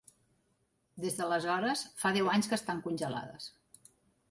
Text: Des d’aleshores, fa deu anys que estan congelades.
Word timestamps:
Des 1.03 1.17
d’aleshores, 1.19 1.85
fa 2.05 2.13
deu 2.17 2.33
anys 2.33 2.51
que 2.53 2.59
estan 2.61 2.83
congelades. 2.89 3.49